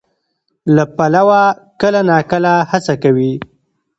[0.75, 1.41] له پلوه
[1.81, 3.33] کله ناکله هڅه کوي،